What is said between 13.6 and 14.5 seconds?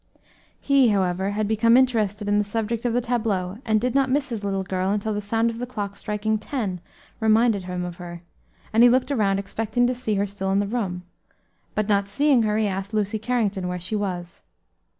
where she was.